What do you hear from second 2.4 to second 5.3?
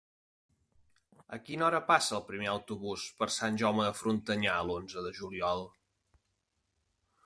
autobús per Sant Jaume de Frontanyà l'onze de